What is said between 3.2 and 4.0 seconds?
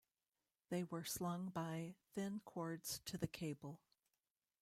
cable.